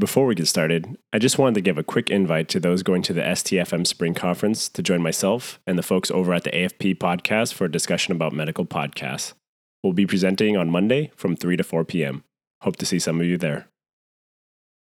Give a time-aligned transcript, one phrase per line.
[0.00, 3.02] Before we get started, I just wanted to give a quick invite to those going
[3.02, 6.96] to the STFM Spring Conference to join myself and the folks over at the AFP
[6.96, 9.34] podcast for a discussion about medical podcasts.
[9.82, 12.24] We'll be presenting on Monday from 3 to 4 p.m.
[12.62, 13.68] Hope to see some of you there.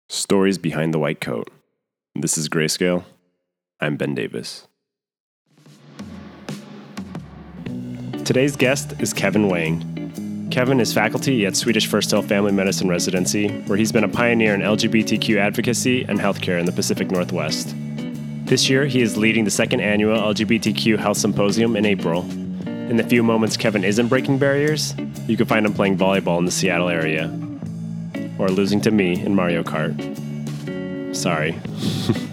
[0.09, 1.49] Stories behind the white coat.
[2.13, 3.03] This is Grayscale.
[3.79, 4.67] I'm Ben Davis.
[8.25, 10.08] Today's guest is Kevin Wang.
[10.51, 14.55] Kevin is faculty at Swedish First Hill Family Medicine Residency, where he's been a pioneer
[14.55, 17.75] in LGBTQ advocacy and healthcare in the Pacific Northwest.
[18.45, 22.23] This year, he is leading the second annual LGBTQ Health Symposium in April.
[22.65, 24.95] In the few moments Kevin isn't breaking barriers,
[25.27, 27.25] you can find him playing volleyball in the Seattle area,
[28.39, 29.95] or losing to me in Mario Kart.
[31.15, 31.59] Sorry.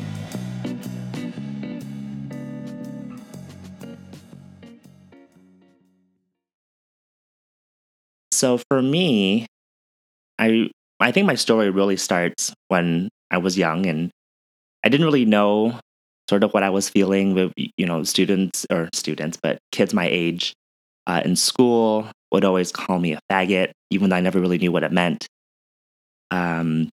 [8.36, 9.46] So for me,
[10.38, 10.68] I
[11.00, 14.10] I think my story really starts when I was young and
[14.84, 15.80] I didn't really know
[16.28, 20.06] sort of what I was feeling with you know students or students, but kids my
[20.06, 20.52] age
[21.06, 24.72] uh, in school would always call me a faggot, even though I never really knew
[24.72, 25.26] what it meant.
[26.30, 26.90] Um,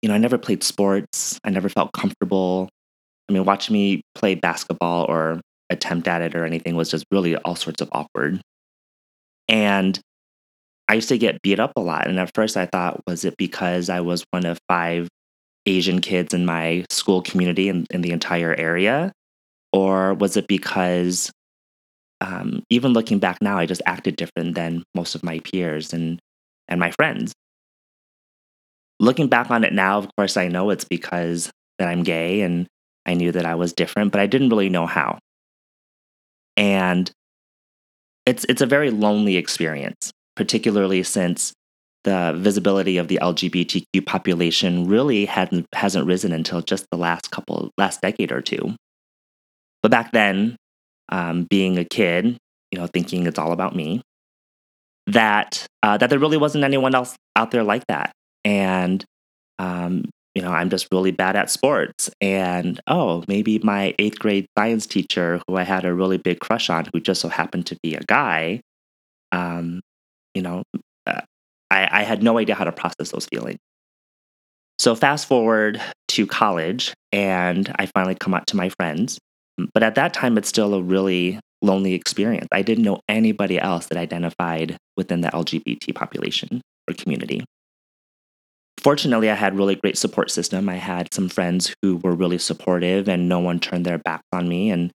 [0.00, 1.38] you know, I never played sports.
[1.44, 2.70] I never felt comfortable.
[3.28, 7.36] I mean, watching me play basketball or attempt at it or anything was just really
[7.36, 8.40] all sorts of awkward.
[9.46, 10.00] And
[10.88, 12.06] I used to get beat up a lot.
[12.06, 15.08] And at first I thought, was it because I was one of five
[15.66, 19.12] Asian kids in my school community in, in the entire area?
[19.72, 21.32] Or was it because
[22.20, 26.18] um, even looking back now, I just acted different than most of my peers and,
[26.68, 27.32] and my friends?
[29.00, 32.66] Looking back on it now, of course, I know it's because that I'm gay and
[33.06, 35.18] I knew that I was different, but I didn't really know how.
[36.56, 37.10] And
[38.26, 41.52] it's it's a very lonely experience particularly since
[42.04, 47.70] the visibility of the LGBTQ population really hadn't hasn't risen until just the last couple
[47.78, 48.76] last decade or two.
[49.82, 50.56] But back then,
[51.08, 52.36] um, being a kid,
[52.70, 54.02] you know, thinking it's all about me,
[55.06, 58.12] that uh, that there really wasn't anyone else out there like that,
[58.44, 59.04] and
[59.58, 64.46] um, you know, I'm just really bad at sports, and oh, maybe my eighth grade
[64.58, 67.76] science teacher, who I had a really big crush on, who just so happened to
[67.82, 68.60] be a guy,
[69.32, 69.80] um,
[70.34, 70.62] you know,
[71.06, 71.20] uh,
[71.70, 73.58] I, I had no idea how to process those feelings.
[74.78, 79.18] So fast forward to college, and I finally come out to my friends.
[79.72, 82.48] But at that time, it's still a really lonely experience.
[82.52, 87.44] I didn't know anybody else that identified within the LGBT population or community.
[88.82, 90.68] Fortunately, I had really great support system.
[90.68, 94.48] I had some friends who were really supportive, and no one turned their backs on
[94.48, 94.70] me.
[94.70, 94.90] And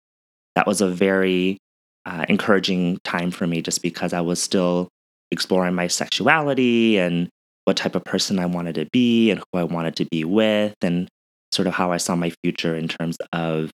[0.56, 1.58] that was a very
[2.04, 4.88] uh, encouraging time for me, just because I was still
[5.30, 7.28] exploring my sexuality and
[7.64, 10.74] what type of person I wanted to be and who I wanted to be with,
[10.82, 11.08] and
[11.52, 13.70] sort of how I saw my future in terms of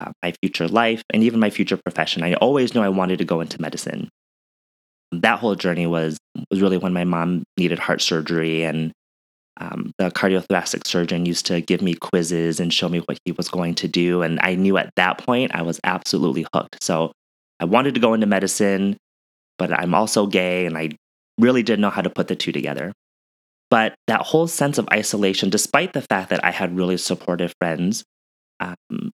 [0.00, 2.22] uh, my future life and even my future profession.
[2.22, 4.08] I always knew I wanted to go into medicine.
[5.10, 6.16] That whole journey was
[6.50, 8.92] was really when my mom needed heart surgery, and
[9.60, 13.48] um, the cardiothoracic surgeon used to give me quizzes and show me what he was
[13.48, 14.22] going to do.
[14.22, 16.82] And I knew at that point I was absolutely hooked.
[16.82, 17.10] So
[17.58, 18.96] I wanted to go into medicine
[19.58, 20.90] but I'm also gay and I
[21.38, 22.92] really didn't know how to put the two together.
[23.70, 28.04] But that whole sense of isolation, despite the fact that I had really supportive friends,
[28.60, 29.10] um,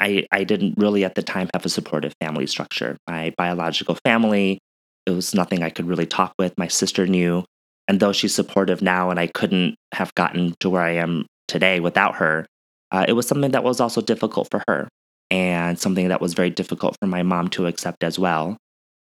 [0.00, 2.96] I, I didn't really at the time have a supportive family structure.
[3.08, 4.58] My biological family,
[5.06, 6.58] it was nothing I could really talk with.
[6.58, 7.44] My sister knew.
[7.86, 11.78] And though she's supportive now and I couldn't have gotten to where I am today
[11.78, 12.46] without her,
[12.90, 14.88] uh, it was something that was also difficult for her
[15.30, 18.56] and something that was very difficult for my mom to accept as well.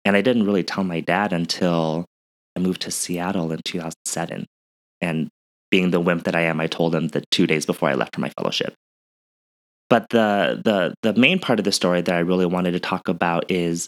[0.08, 2.06] And I didn't really tell my dad until
[2.56, 4.46] I moved to Seattle in 2007.
[5.02, 5.28] And
[5.70, 8.14] being the wimp that I am, I told him the two days before I left
[8.14, 8.72] for my fellowship.
[9.90, 13.08] But the the the main part of the story that I really wanted to talk
[13.08, 13.86] about is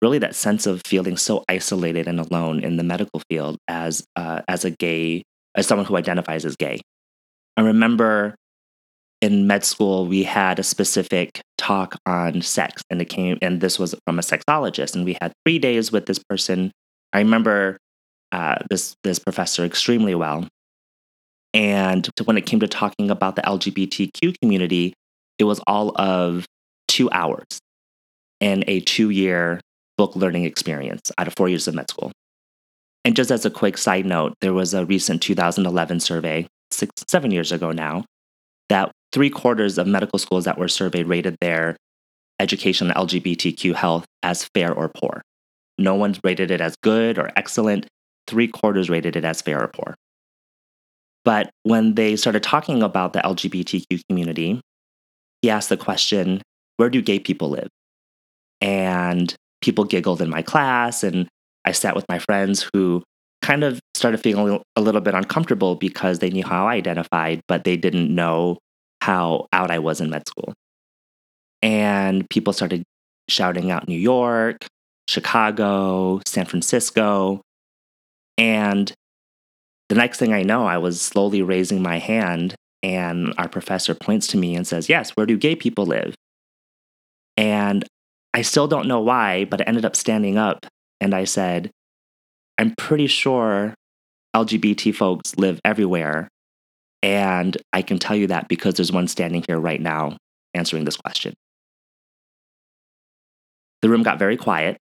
[0.00, 4.42] really that sense of feeling so isolated and alone in the medical field as uh,
[4.46, 5.24] as a gay
[5.56, 6.78] as someone who identifies as gay.
[7.56, 8.36] I remember
[9.20, 13.78] in med school we had a specific talk on sex and it came and this
[13.78, 16.70] was from a sexologist and we had three days with this person.
[17.12, 17.78] I remember
[18.32, 20.46] uh, this this professor extremely well.
[21.54, 24.94] And when it came to talking about the lgbtq community
[25.38, 26.46] it was all of
[26.86, 27.46] two hours
[28.40, 29.60] and a two year
[29.96, 32.12] book learning experience out of four years of med school.
[33.04, 37.32] And just as a quick side note there was a recent 2011 survey six seven
[37.32, 38.04] years ago now
[38.68, 41.76] that three quarters of medical schools that were surveyed rated their
[42.40, 45.22] education on LGBTQ health as fair or poor.
[45.78, 47.86] No one's rated it as good or excellent.
[48.26, 49.94] Three quarters rated it as fair or poor.
[51.24, 54.60] But when they started talking about the LGBTQ community,
[55.42, 56.42] he asked the question,
[56.76, 57.68] Where do gay people live?
[58.60, 61.02] And people giggled in my class.
[61.02, 61.28] And
[61.64, 63.02] I sat with my friends who
[63.42, 67.64] kind of started feeling a little bit uncomfortable because they knew how I identified, but
[67.64, 68.58] they didn't know
[69.00, 70.54] how out I was in med school.
[71.62, 72.82] And people started
[73.28, 74.66] shouting out New York,
[75.08, 77.40] Chicago, San Francisco.
[78.36, 78.92] And
[79.88, 84.26] the next thing I know, I was slowly raising my hand, and our professor points
[84.28, 86.14] to me and says, Yes, where do gay people live?
[87.36, 87.84] And
[88.34, 90.66] I still don't know why, but I ended up standing up
[91.00, 91.70] and I said,
[92.58, 93.74] I'm pretty sure
[94.34, 96.28] LGBT folks live everywhere.
[97.02, 100.16] And I can tell you that because there's one standing here right now
[100.54, 101.34] answering this question.
[103.82, 104.78] The room got very quiet.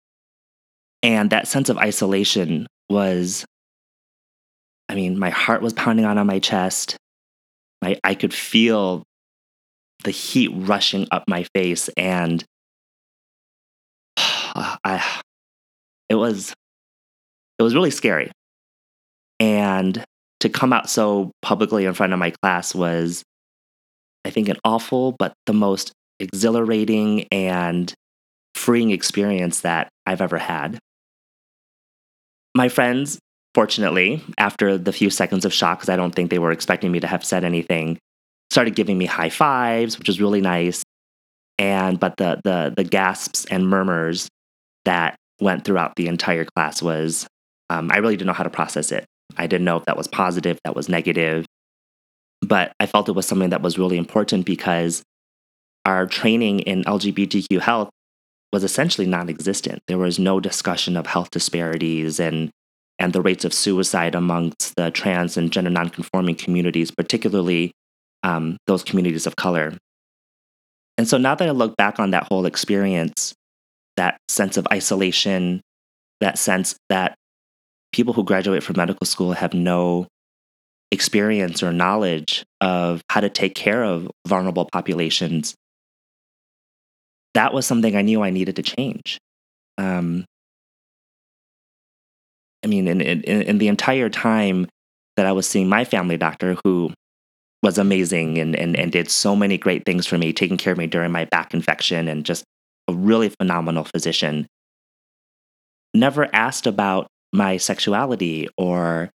[1.02, 3.44] And that sense of isolation was,
[4.88, 6.96] I mean, my heart was pounding out on my chest.
[7.82, 9.02] My, I could feel
[10.04, 11.90] the heat rushing up my face.
[11.96, 12.44] And
[14.16, 15.20] I,
[16.08, 16.54] it was,
[17.58, 18.30] it was really scary.
[19.40, 20.02] And
[20.44, 23.22] to come out so publicly in front of my class was,
[24.26, 27.92] I think, an awful, but the most exhilarating and
[28.54, 30.78] freeing experience that I've ever had.
[32.54, 33.18] My friends,
[33.54, 37.00] fortunately, after the few seconds of shock, because I don't think they were expecting me
[37.00, 37.96] to have said anything,
[38.50, 40.82] started giving me high fives, which was really nice.
[41.58, 44.28] And but the the the gasps and murmurs
[44.84, 47.26] that went throughout the entire class was
[47.70, 49.06] um, I really didn't know how to process it.
[49.36, 51.46] I didn't know if that was positive, that was negative.
[52.40, 55.02] But I felt it was something that was really important because
[55.84, 57.90] our training in LGBTQ health
[58.52, 59.80] was essentially non existent.
[59.88, 62.50] There was no discussion of health disparities and,
[62.98, 67.72] and the rates of suicide amongst the trans and gender nonconforming communities, particularly
[68.22, 69.74] um, those communities of color.
[70.96, 73.34] And so now that I look back on that whole experience,
[73.96, 75.60] that sense of isolation,
[76.20, 77.16] that sense that
[77.94, 80.06] people who graduate from medical school have no
[80.90, 85.54] experience or knowledge of how to take care of vulnerable populations
[87.34, 89.18] that was something I knew I needed to change.
[89.76, 90.24] Um,
[92.64, 94.68] I mean, in, in, in the entire time
[95.16, 96.92] that I was seeing my family doctor, who
[97.62, 100.78] was amazing and, and, and did so many great things for me, taking care of
[100.78, 102.44] me during my back infection and just
[102.88, 104.46] a really phenomenal physician,
[105.92, 109.10] never asked about my sexuality or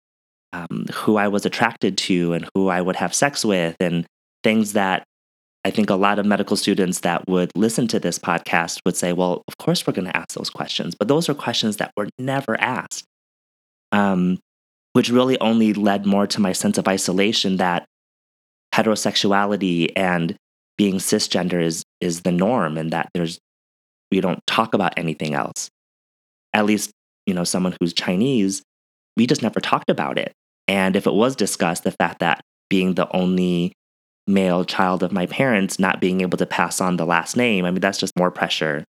[0.51, 4.05] um, who I was attracted to and who I would have sex with and
[4.43, 5.03] things that
[5.63, 9.13] I think a lot of medical students that would listen to this podcast would say,
[9.13, 10.95] well, of course we're going to ask those questions.
[10.95, 13.05] But those are questions that were never asked,
[13.91, 14.39] um,
[14.93, 17.85] which really only led more to my sense of isolation that
[18.73, 20.35] heterosexuality and
[20.77, 23.39] being cisgender is, is the norm and that there's,
[24.11, 25.69] we don't talk about anything else.
[26.53, 26.91] At least,
[27.29, 28.63] you know, someone who's Chinese,
[29.15, 30.33] we just never talked about it.
[30.67, 32.41] And if it was discussed, the fact that
[32.71, 33.73] being the only
[34.25, 37.71] male child of my parents not being able to pass on the last name, I
[37.71, 38.83] mean, that's just more pressure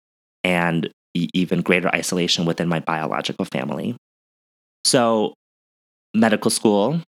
[0.46, 3.98] and e- even greater isolation within my biological family.
[4.86, 5.34] So,
[6.14, 7.02] medical school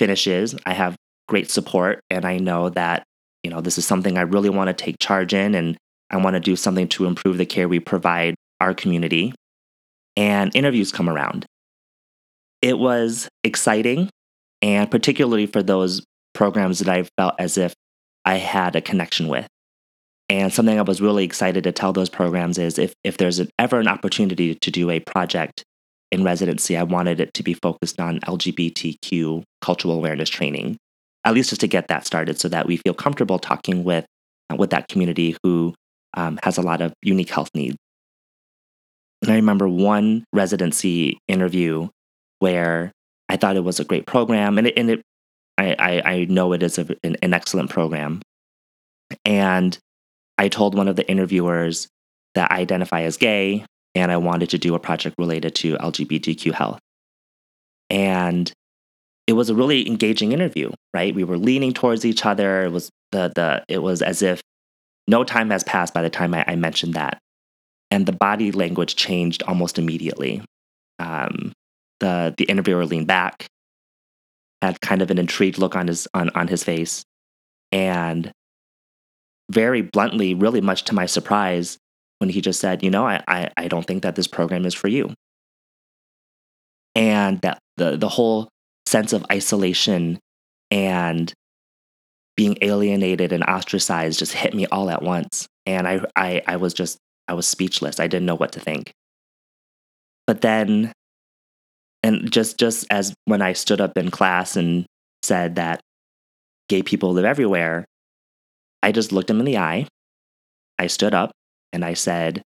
[0.00, 0.56] finishes.
[0.66, 0.96] I have
[1.28, 3.04] great support, and I know that,
[3.44, 5.76] you know, this is something I really want to take charge in, and
[6.10, 9.32] I want to do something to improve the care we provide our community.
[10.16, 11.46] And interviews come around.
[12.62, 14.08] It was exciting,
[14.62, 16.02] and particularly for those
[16.34, 17.74] programs that I felt as if
[18.24, 19.46] I had a connection with.
[20.28, 23.78] And something I was really excited to tell those programs is if, if there's ever
[23.78, 25.62] an opportunity to do a project
[26.10, 30.76] in residency, I wanted it to be focused on LGBTQ cultural awareness training,
[31.24, 34.04] at least just to get that started so that we feel comfortable talking with,
[34.50, 35.74] uh, with that community who
[36.14, 37.76] um, has a lot of unique health needs.
[39.26, 41.88] And I remember one residency interview
[42.38, 42.92] where
[43.28, 45.02] I thought it was a great program, and it, and it
[45.58, 48.22] I, I, I know it is a, an, an excellent program.
[49.24, 49.76] And
[50.38, 51.88] I told one of the interviewers
[52.34, 53.64] that I identify as gay
[53.94, 56.78] and I wanted to do a project related to LGBTQ health.
[57.88, 58.52] And
[59.26, 61.14] it was a really engaging interview, right?
[61.14, 62.64] We were leaning towards each other.
[62.64, 64.40] It was the the it was as if
[65.08, 67.18] no time has passed by the time I, I mentioned that.
[67.90, 70.42] And the body language changed almost immediately.
[70.98, 71.52] Um,
[72.00, 73.46] the the interviewer leaned back
[74.62, 77.04] had kind of an intrigued look on his on, on his face.
[77.72, 78.32] And
[79.50, 81.78] very bluntly, really much to my surprise,
[82.18, 84.74] when he just said, you know, I, I, I don't think that this program is
[84.74, 85.14] for you.
[86.94, 88.48] And that the the whole
[88.86, 90.18] sense of isolation
[90.70, 91.32] and
[92.36, 95.46] being alienated and ostracized just hit me all at once.
[95.64, 96.98] And I, I, I was just,
[97.28, 98.00] I was speechless.
[98.00, 98.92] I didn't know what to think.
[100.26, 100.92] But then,
[102.02, 104.86] and just, just as when I stood up in class and
[105.22, 105.80] said that
[106.68, 107.84] gay people live everywhere,
[108.82, 109.86] I just looked him in the eye.
[110.78, 111.32] I stood up
[111.72, 112.42] and I said,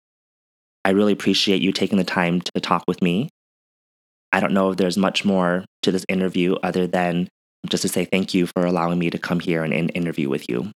[0.85, 3.29] I really appreciate you taking the time to talk with me.
[4.31, 7.27] I don't know if there's much more to this interview other than
[7.69, 10.47] just to say thank you for allowing me to come here and, and interview with
[10.49, 10.71] you.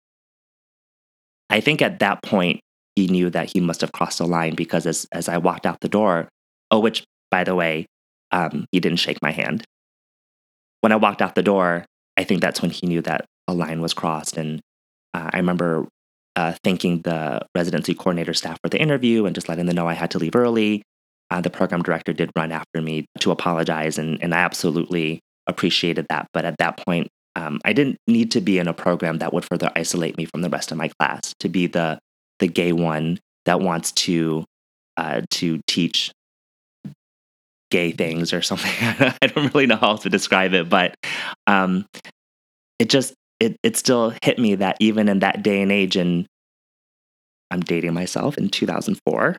[1.50, 2.61] I think at that point,
[2.99, 5.81] he knew that he must have crossed a line because as, as I walked out
[5.81, 6.28] the door,
[6.73, 7.87] oh, which, by the way,
[8.33, 9.64] um, he didn't shake my hand.
[10.81, 11.85] When I walked out the door,
[12.17, 14.37] I think that's when he knew that a line was crossed.
[14.37, 14.61] And
[15.14, 15.87] uh, I remember
[16.35, 19.95] uh, thanking the residency coordinator staff for the interview and just letting them know I
[19.95, 20.83] had to leave early.
[21.31, 26.07] Uh, the program director did run after me to apologize, and, and I absolutely appreciated
[26.09, 26.26] that.
[26.33, 29.45] But at that point, um, I didn't need to be in a program that would
[29.45, 32.00] further isolate me from the rest of my class to be the
[32.38, 34.45] the gay one that wants to
[34.97, 36.12] uh, to teach
[37.71, 38.73] gay things or something.
[39.23, 40.95] I don't really know how to describe it, but
[41.47, 41.87] um,
[42.78, 46.26] it just it it still hit me that even in that day and age, and
[47.50, 49.37] I'm dating myself in 2004,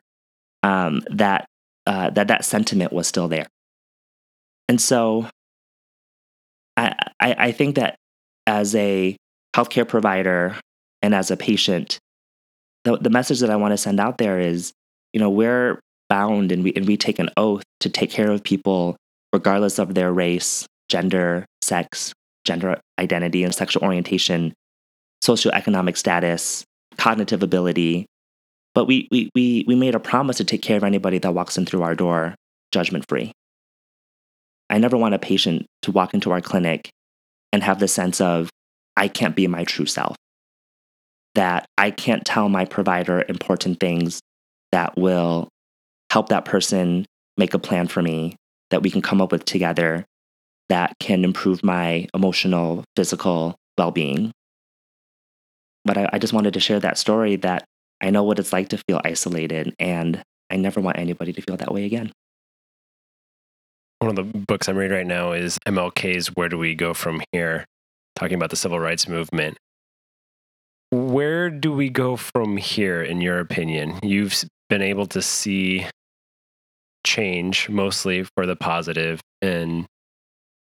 [0.62, 1.46] um, that
[1.86, 3.46] uh, that that sentiment was still there,
[4.68, 5.26] and so
[6.76, 7.96] I, I I think that
[8.46, 9.16] as a
[9.54, 10.56] healthcare provider
[11.02, 11.98] and as a patient,
[12.84, 14.72] the the message that I want to send out there is,
[15.12, 18.42] you know, we're bound and we and we take an oath to take care of
[18.42, 18.96] people
[19.32, 22.12] regardless of their race, gender, sex,
[22.44, 24.52] gender identity and sexual orientation,
[25.22, 26.64] socioeconomic status,
[26.96, 28.06] cognitive ability.
[28.74, 31.58] But we, we, we, we made a promise to take care of anybody that walks
[31.58, 32.34] in through our door
[32.72, 33.32] judgment free.
[34.68, 36.90] I never want a patient to walk into our clinic
[37.52, 38.48] and have the sense of,
[38.96, 40.16] I can't be my true self,
[41.34, 44.20] that I can't tell my provider important things
[44.72, 45.48] that will
[46.10, 47.06] help that person
[47.36, 48.36] make a plan for me
[48.70, 50.04] that we can come up with together
[50.68, 54.30] that can improve my emotional, physical well being.
[55.84, 57.64] But I, I, just wanted to share that story that
[58.00, 61.56] I know what it's like to feel isolated, and I never want anybody to feel
[61.56, 62.12] that way again.
[63.98, 67.22] One of the books I'm reading right now is MLK's Where Do We Go From
[67.32, 67.64] Here,
[68.14, 69.58] talking about the civil rights movement.
[70.90, 73.98] Where do we go from here, in your opinion?
[74.02, 75.86] You've been able to see
[77.06, 79.86] change mostly for the positive in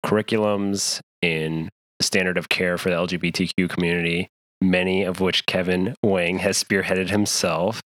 [0.05, 1.69] curriculums, in
[1.99, 4.27] the standard of care for the LGBTQ community,
[4.61, 7.81] many of which Kevin Wang has spearheaded himself.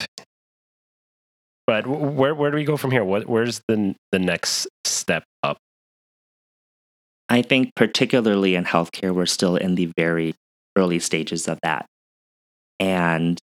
[1.67, 3.03] But where where do we go from here?
[3.03, 5.57] What where's the the next step up?
[7.29, 10.33] I think particularly in healthcare, we're still in the very
[10.75, 11.86] early stages of that.
[12.81, 13.39] And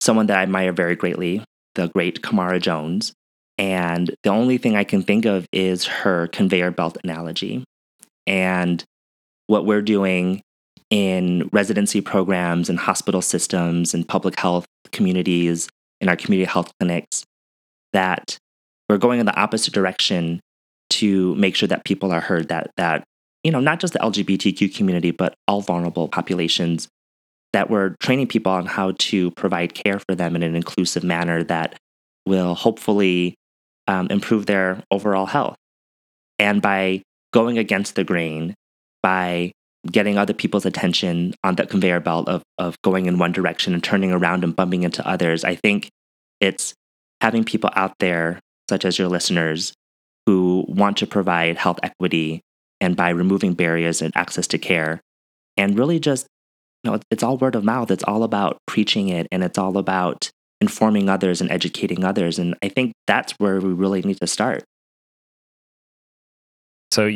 [0.00, 1.42] someone that I admire very greatly,
[1.74, 3.14] the great Camara Jones,
[3.56, 7.64] and the only thing I can think of is her conveyor belt analogy
[8.26, 8.84] and
[9.48, 10.42] what we're doing
[10.90, 15.68] in residency programs and hospital systems and public health communities
[16.00, 17.24] in our community health clinics
[17.92, 18.38] that
[18.88, 20.40] we're going in the opposite direction
[20.90, 23.04] to make sure that people are heard that that
[23.44, 26.88] you know not just the lgbtq community but all vulnerable populations
[27.52, 31.42] that we're training people on how to provide care for them in an inclusive manner
[31.44, 31.76] that
[32.26, 33.34] will hopefully
[33.88, 35.56] um, improve their overall health
[36.38, 37.02] and by
[37.32, 38.54] going against the grain
[39.02, 39.52] by
[39.90, 43.82] getting other people's attention on that conveyor belt of, of going in one direction and
[43.82, 45.44] turning around and bumping into others.
[45.44, 45.88] I think
[46.40, 46.74] it's
[47.20, 49.72] having people out there, such as your listeners,
[50.26, 52.40] who want to provide health equity
[52.80, 55.00] and by removing barriers and access to care.
[55.56, 56.26] And really just,
[56.82, 57.90] you know, it's all word of mouth.
[57.90, 62.38] It's all about preaching it and it's all about informing others and educating others.
[62.38, 64.64] And I think that's where we really need to start.
[66.92, 67.06] So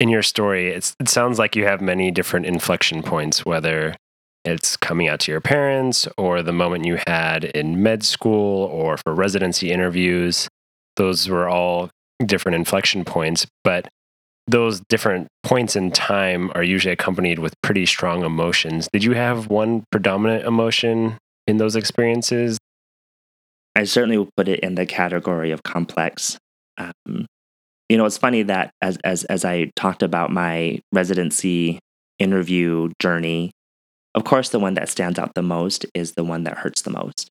[0.00, 3.94] in your story, it sounds like you have many different inflection points, whether
[4.44, 8.96] it's coming out to your parents or the moment you had in med school or
[8.96, 10.48] for residency interviews.
[10.96, 11.90] Those were all
[12.24, 13.88] different inflection points, but
[14.46, 18.88] those different points in time are usually accompanied with pretty strong emotions.
[18.92, 22.58] Did you have one predominant emotion in those experiences?
[23.74, 26.38] I certainly would put it in the category of complex.
[26.76, 27.26] Um,
[27.88, 31.78] you know, it's funny that as as as I talked about my residency
[32.18, 33.50] interview journey,
[34.14, 36.90] of course the one that stands out the most is the one that hurts the
[36.90, 37.28] most.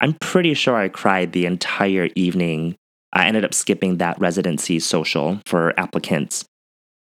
[0.00, 2.76] I'm pretty sure I cried the entire evening.
[3.12, 6.44] I ended up skipping that residency social for applicants.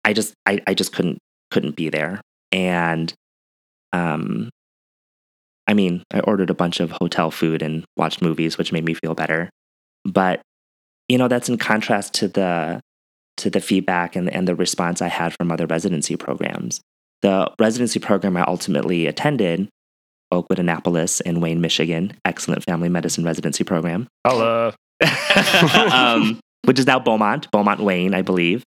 [0.05, 1.19] I just I, I just couldn't
[1.51, 2.21] couldn't be there.
[2.53, 3.13] And
[3.93, 4.51] um,
[5.67, 8.95] I mean, I ordered a bunch of hotel food and watched movies, which made me
[8.95, 9.51] feel better.
[10.05, 10.41] But
[11.09, 12.81] you know, that's in contrast to the
[13.39, 16.81] to the feedback and, and the response I had from other residency programs.
[17.23, 19.69] The residency program I ultimately attended,
[20.31, 24.09] Oakwood Annapolis in Wayne, Michigan, excellent family medicine residency program.
[24.27, 24.73] Hello.
[25.93, 28.65] um, which is now Beaumont, Beaumont Wayne, I believe.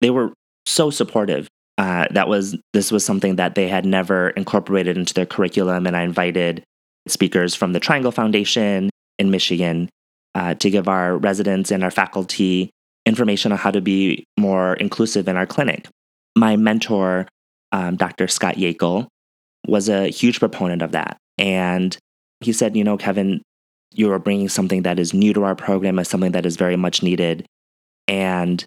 [0.00, 0.32] They were
[0.66, 1.48] so supportive.
[1.78, 5.96] Uh, that was this was something that they had never incorporated into their curriculum, and
[5.96, 6.62] I invited
[7.08, 9.88] speakers from the Triangle Foundation in Michigan
[10.34, 12.70] uh, to give our residents and our faculty
[13.06, 15.88] information on how to be more inclusive in our clinic.
[16.36, 17.26] My mentor,
[17.72, 18.28] um, Dr.
[18.28, 19.06] Scott Yakel,
[19.66, 21.96] was a huge proponent of that, and
[22.40, 23.42] he said, "You know, Kevin,
[23.94, 26.76] you are bringing something that is new to our program as something that is very
[26.76, 27.46] much needed.
[28.08, 28.64] And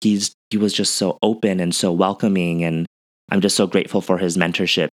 [0.00, 2.86] he's he was just so open and so welcoming and
[3.30, 4.88] I'm just so grateful for his mentorship.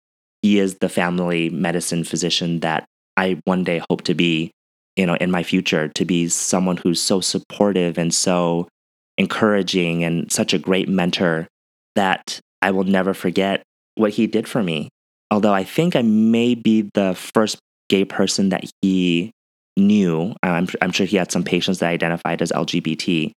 [0.43, 2.85] He is the family medicine physician that
[3.17, 4.53] I one day hope to be,
[4.97, 8.69] you know, in my future to be someone who's so supportive and so
[9.17, 11.49] encouraging and such a great mentor
[11.97, 13.63] that I will never forget
[13.97, 14.89] what he did for me.
[15.31, 17.59] Although I think I may be the first
[17.89, 19.33] gay person that he
[19.79, 23.33] knew, I'm, I'm sure he had some patients that identified as LGBT.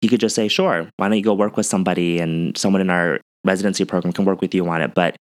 [0.00, 2.90] He could just say, sure, why don't you go work with somebody and someone in
[2.90, 4.94] our residency program can work with you on it.
[4.94, 5.16] But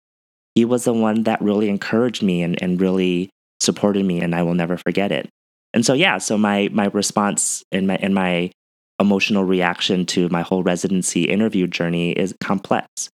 [0.54, 4.42] he was the one that really encouraged me and, and really supported me, and I
[4.42, 5.28] will never forget it.
[5.74, 8.50] And so, yeah, so my, my response and my, and my
[9.00, 13.10] emotional reaction to my whole residency interview journey is complex.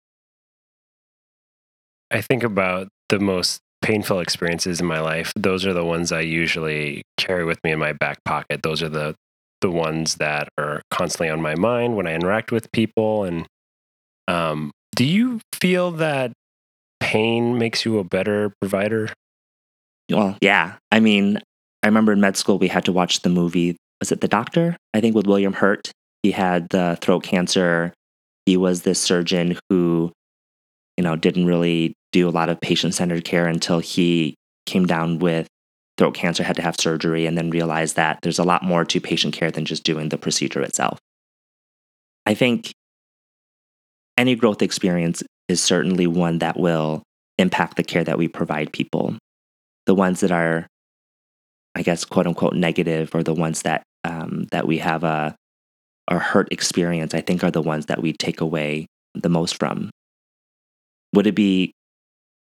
[2.10, 6.18] I think about the most painful experiences in my life, those are the ones I
[6.20, 8.62] usually carry with me in my back pocket.
[8.64, 9.14] Those are the
[9.60, 13.22] the ones that are constantly on my mind when I interact with people.
[13.22, 13.46] And
[14.26, 16.32] um, do you feel that
[16.98, 19.12] pain makes you a better provider?
[20.10, 20.74] Well, yeah.
[20.90, 21.40] I mean,
[21.82, 23.76] I remember in med school we had to watch the movie.
[24.00, 24.76] Was it The Doctor?
[24.94, 25.92] I think with William Hurt.
[26.24, 27.94] He had the throat cancer.
[28.46, 30.12] He was this surgeon who,
[30.96, 35.18] you know, didn't really do a lot of patient centered care until he came down
[35.18, 35.46] with
[35.98, 39.00] throat cancer, had to have surgery, and then realized that there's a lot more to
[39.00, 40.98] patient care than just doing the procedure itself.
[42.24, 42.72] I think
[44.16, 47.02] any growth experience is certainly one that will
[47.38, 49.14] impact the care that we provide people.
[49.84, 50.66] The ones that are,
[51.74, 55.36] I guess, quote unquote, negative, or the ones that um, that we have a,
[56.08, 59.90] a hurt experience, I think are the ones that we take away the most from.
[61.12, 61.72] Would it be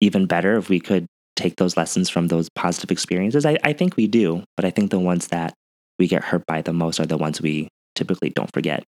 [0.05, 3.45] even better if we could take those lessons from those positive experiences?
[3.47, 5.55] I, I think we do, but I think the ones that
[5.99, 8.85] we get hurt by the most are the ones we typically don't forget.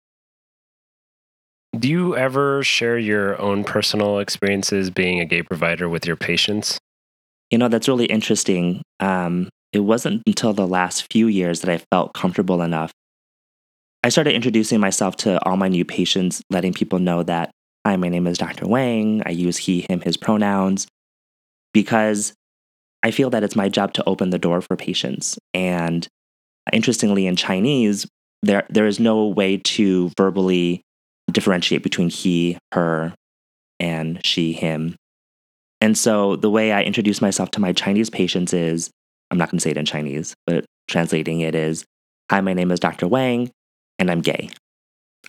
[1.78, 6.78] Do you ever share your own personal experiences being a gay provider with your patients?
[7.50, 8.82] You know, that's really interesting.
[8.98, 12.92] Um, it wasn't until the last few years that I felt comfortable enough.
[14.02, 17.50] I started introducing myself to all my new patients, letting people know that,
[17.86, 18.66] hi, my name is Dr.
[18.66, 19.22] Wang.
[19.26, 20.86] I use he, him, his pronouns
[21.72, 22.32] because
[23.02, 25.38] I feel that it's my job to open the door for patients.
[25.54, 26.06] And
[26.72, 28.06] interestingly, in Chinese,
[28.42, 30.82] there there is no way to verbally
[31.30, 33.14] differentiate between he, her,
[33.78, 34.96] and she, him.
[35.80, 38.90] And so the way I introduce myself to my Chinese patients is
[39.30, 41.84] I'm not going to say it in Chinese, but translating it is
[42.30, 43.08] Hi, my name is Dr.
[43.08, 43.50] Wang,
[43.98, 44.50] and I'm gay.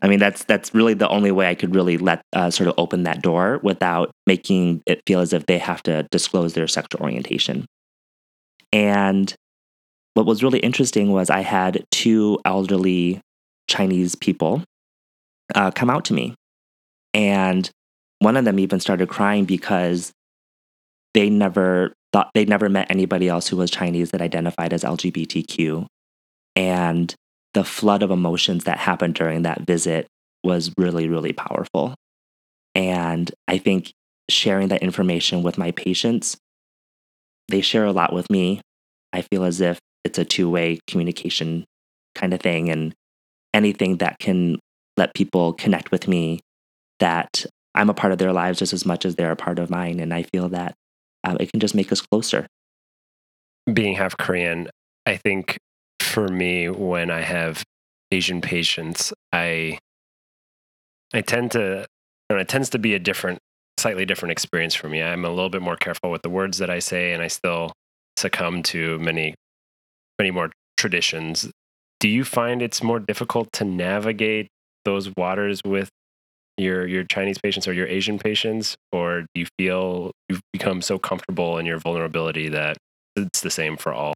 [0.02, 2.74] I mean, that's that's really the only way I could really let uh, sort of
[2.78, 7.02] open that door without making it feel as if they have to disclose their sexual
[7.02, 7.66] orientation.
[8.74, 9.34] And
[10.16, 13.22] what was really interesting was I had two elderly
[13.68, 14.64] Chinese people
[15.54, 16.34] uh, come out to me,
[17.14, 17.70] and
[18.20, 20.12] one of them even started crying because
[21.14, 25.86] they never thought they'd never met anybody else who was Chinese that identified as LGBTQ,
[26.56, 27.14] and
[27.54, 30.08] the flood of emotions that happened during that visit
[30.44, 31.96] was really, really powerful.
[32.74, 33.92] And I think
[34.30, 36.38] sharing that information with my patients,
[37.50, 38.62] they share a lot with me.
[39.12, 41.66] I feel as if it's a two way communication
[42.16, 42.70] kind of thing.
[42.70, 42.94] And
[43.54, 44.58] anything that can
[44.98, 46.40] let people connect with me,
[47.00, 49.70] that I'm a part of their lives just as much as they're a part of
[49.70, 50.00] mine.
[50.00, 50.74] And I feel that
[51.24, 52.48] um, it can just make us closer.
[53.72, 54.70] Being half Korean,
[55.06, 55.58] I think
[56.12, 57.64] for me when I have
[58.12, 59.80] Asian patients, I
[61.14, 61.86] I tend to
[62.30, 63.40] and it tends to be a different
[63.78, 65.02] slightly different experience for me.
[65.02, 67.72] I'm a little bit more careful with the words that I say and I still
[68.18, 69.36] succumb to many
[70.20, 71.50] many more traditions.
[72.00, 74.48] Do you find it's more difficult to navigate
[74.86, 75.90] those waters with
[76.58, 81.00] your your Chinese patients or your Asian patients, or do you feel you've become so
[81.00, 82.78] comfortable in your vulnerability that
[83.16, 84.14] it's the same for all?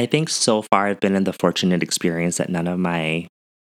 [0.00, 3.26] I think so far I've been in the fortunate experience that none of my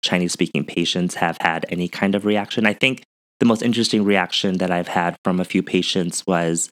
[0.03, 2.67] Chinese speaking patients have had any kind of reaction.
[2.67, 3.01] I think
[3.39, 6.69] the most interesting reaction that I've had from a few patients was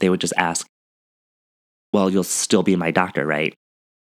[0.00, 0.66] they would just ask,
[1.92, 3.52] Well, you'll still be my doctor, right?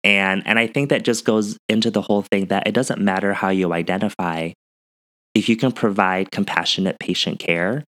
[0.03, 3.33] And, and I think that just goes into the whole thing that it doesn't matter
[3.33, 4.51] how you identify.
[5.33, 7.85] If you can provide compassionate patient care,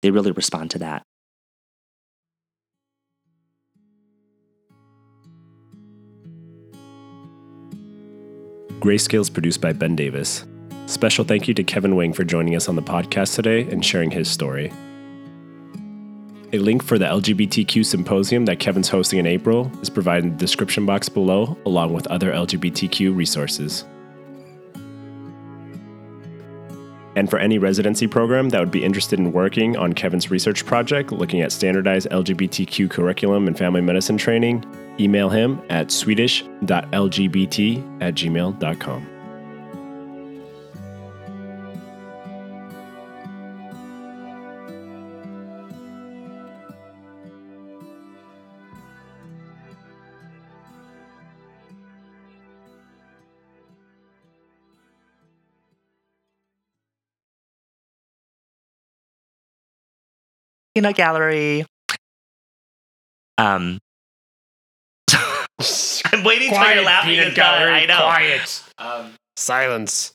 [0.00, 1.02] they really respond to that.
[8.80, 10.44] Grayscale is produced by Ben Davis.
[10.86, 14.10] Special thank you to Kevin Wang for joining us on the podcast today and sharing
[14.10, 14.70] his story.
[16.52, 20.36] A link for the LGBTQ symposium that Kevin's hosting in April is provided in the
[20.36, 23.84] description box below, along with other LGBTQ resources.
[27.16, 31.12] And for any residency program that would be interested in working on Kevin's research project
[31.12, 34.64] looking at standardized LGBTQ curriculum and family medicine training,
[35.00, 39.14] email him at swedish.lgbt at gmail.com.
[60.74, 61.64] Peanut Gallery.
[63.38, 63.78] Um,
[66.12, 67.10] I'm waiting till Quiet, you're laughing.
[67.10, 67.96] peanut as gallery, I know.
[67.96, 68.62] quiet.
[68.78, 70.13] Um, silence.